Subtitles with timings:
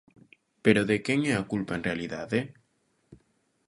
[0.63, 2.39] Pero ¿de quen é a culpa en realidade?